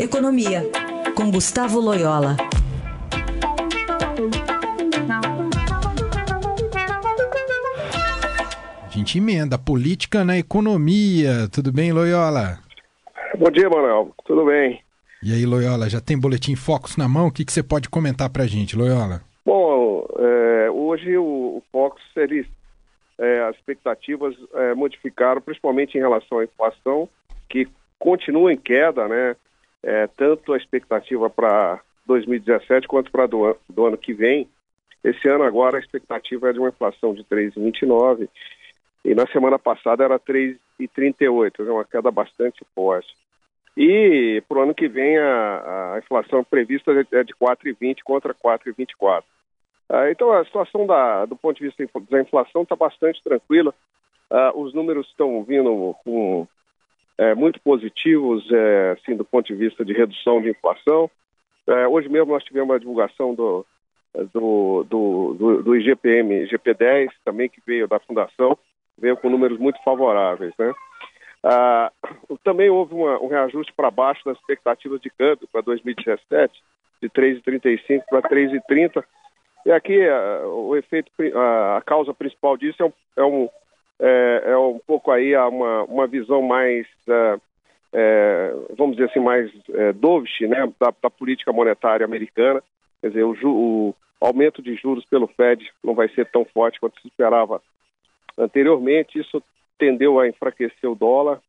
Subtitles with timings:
[0.00, 0.62] Economia,
[1.16, 2.36] com Gustavo Loyola.
[8.84, 11.48] A gente emenda política na economia.
[11.52, 12.60] Tudo bem, Loyola?
[13.36, 14.14] Bom dia, Manuel.
[14.24, 14.80] Tudo bem?
[15.20, 17.26] E aí, Loyola, já tem boletim Focus na mão?
[17.26, 19.20] O que, que você pode comentar para a gente, Loyola?
[19.44, 22.46] Bom, é, hoje o, o Focus, ele,
[23.18, 27.08] é, as expectativas é, modificaram, principalmente em relação à inflação,
[27.50, 27.66] que
[27.98, 29.34] continua em queda, né?
[29.82, 34.48] É, tanto a expectativa para 2017 quanto para do, do ano que vem.
[35.04, 38.28] Esse ano agora a expectativa é de uma inflação de 3,29
[39.04, 43.08] e na semana passada era 3,38, é uma queda bastante forte.
[43.76, 49.22] E para o ano que vem a, a, inflação prevista é de 4,20 contra 4,24.
[49.88, 53.72] Ah, então a situação da, do ponto de vista da inflação está bastante tranquila.
[54.28, 56.46] Ah, os números estão vindo com,
[57.18, 61.10] é, muito positivos, é, assim, do ponto de vista de redução de inflação.
[61.66, 63.66] É, hoje mesmo nós tivemos a divulgação do,
[64.32, 68.56] do, do, do, do IGPM, IGP-10, também que veio da Fundação,
[68.96, 70.72] veio com números muito favoráveis, né?
[71.42, 71.92] Ah,
[72.42, 76.52] também houve uma, um reajuste para baixo das expectativas de câmbio para 2017,
[77.00, 79.04] de 3,35 para 3,30.
[79.66, 83.48] E aqui ah, o efeito, ah, a causa principal disso é um, é um,
[84.00, 87.38] é, é um pouco aí uma, uma visão mais, ah,
[87.92, 92.62] é, vamos dizer assim, mais é, dovish, né, da, da, política monetária americana.
[93.00, 97.00] Quer dizer, o, o aumento de juros pelo Fed não vai ser tão forte quanto
[97.00, 97.60] se esperava
[98.36, 99.18] anteriormente.
[99.18, 99.42] Isso
[99.78, 101.40] tendeu a enfraquecer o dólar.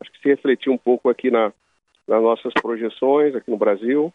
[0.00, 1.52] Acho que se refletiu um pouco aqui na,
[2.06, 4.12] nas nossas projeções aqui no Brasil.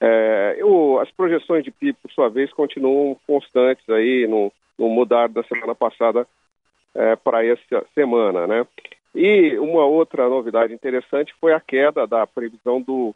[0.00, 5.42] É, eu, as projeções de PIB, por sua vez, continuam constantes aí, no, mudar da
[5.42, 6.24] semana passada
[6.98, 8.66] é, para essa semana, né?
[9.14, 13.14] E uma outra novidade interessante foi a queda da previsão do,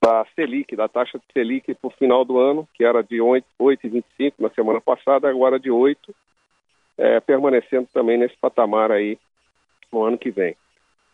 [0.00, 4.34] da Selic, da taxa de Selic para o final do ano, que era de 8,25
[4.38, 6.14] na semana passada, agora de 8
[6.98, 9.18] é, permanecendo também nesse patamar aí
[9.92, 10.56] no ano que vem.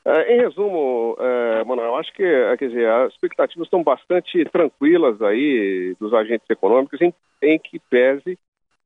[0.05, 5.21] É, em resumo, é, Manuel, acho que é, quer dizer, as expectativas estão bastante tranquilas
[5.23, 8.39] aí dos agentes econômicos em, em que pese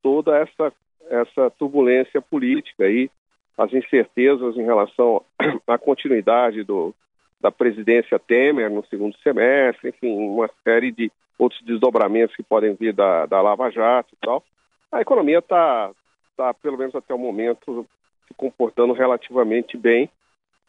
[0.03, 0.73] toda essa,
[1.09, 3.11] essa turbulência política aí,
[3.57, 5.23] as incertezas em relação
[5.67, 6.95] à continuidade do,
[7.41, 12.93] da presidência Temer no segundo semestre, enfim, uma série de outros desdobramentos que podem vir
[12.93, 14.43] da, da Lava Jato e tal.
[14.91, 15.91] A economia está
[16.37, 17.87] está, pelo menos até o momento,
[18.29, 20.09] se comportando relativamente bem.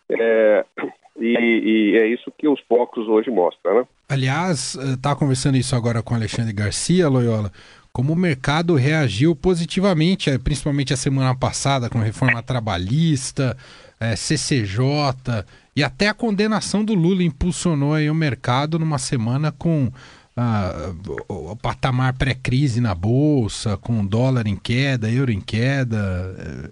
[0.09, 0.65] É,
[1.19, 3.87] e, e, é isso que os focos hoje mostram, né?
[4.09, 7.51] Aliás, está eh, conversando isso agora com Alexandre Garcia, Loyola,
[7.91, 13.57] como o mercado reagiu positivamente, eh, principalmente a semana passada, com reforma trabalhista,
[13.99, 19.51] é, eh, CCJ e até a condenação do Lula impulsionou aí o mercado numa semana
[19.51, 19.91] com
[20.35, 20.93] ah,
[21.27, 26.71] o, patamar pré-crise na bolsa, com dólar em queda, euro em queda.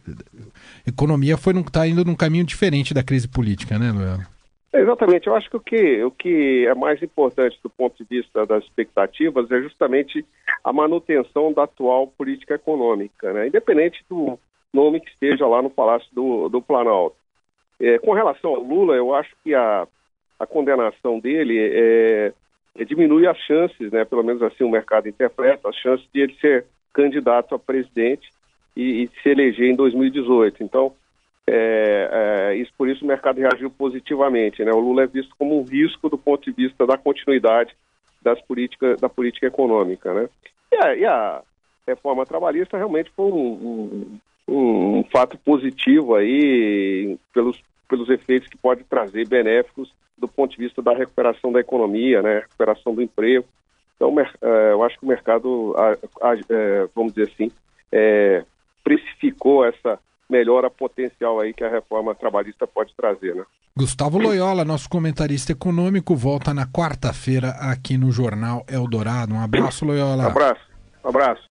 [0.86, 4.20] A economia foi está indo num caminho diferente da crise política, né, Luel?
[4.80, 5.28] Exatamente.
[5.28, 8.64] Eu acho que o, que o que é mais importante do ponto de vista das
[8.64, 10.26] expectativas é justamente
[10.64, 13.48] a manutenção da atual política econômica, né?
[13.48, 14.38] independente do
[14.74, 17.16] nome que esteja lá no Palácio do, do Planalto.
[17.80, 19.88] É, com relação ao Lula, eu acho que a,
[20.40, 22.34] a condenação dele é,
[22.86, 26.66] diminui as chances, né, pelo menos assim o mercado interpreta, as chances de ele ser
[26.94, 28.30] candidato a presidente
[28.76, 30.64] e, e se eleger em 2018.
[30.64, 30.94] Então,
[31.48, 32.10] é,
[32.46, 34.64] é, isso, por isso o mercado reagiu positivamente.
[34.64, 34.72] Né?
[34.72, 37.76] O Lula é visto como um risco do ponto de vista da continuidade
[38.22, 40.14] das políticas, da política econômica.
[40.14, 40.30] Né?
[40.72, 41.42] E, a, e a
[41.88, 48.84] reforma trabalhista realmente foi um, um, um fato positivo aí pelos, pelos efeitos que pode
[48.84, 53.46] trazer benéficos do ponto de vista da recuperação da economia, né, recuperação do emprego.
[53.96, 55.76] Então, é, eu acho que o mercado,
[56.50, 57.52] é, vamos dizer assim,
[57.92, 58.44] é,
[58.84, 60.00] precificou essa
[60.30, 63.44] melhora potencial aí que a reforma trabalhista pode trazer, né?
[63.78, 69.34] Gustavo Loyola, nosso comentarista econômico, volta na quarta-feira aqui no Jornal Eldorado.
[69.34, 70.24] Um abraço, Loyola.
[70.24, 70.62] Um abraço,
[71.04, 71.44] um abraço.